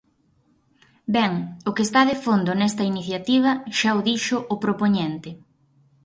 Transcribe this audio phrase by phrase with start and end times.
[1.15, 1.31] Ben,
[1.69, 5.29] o que está de fondo nesta iniciativa xa o dixo o propoñente.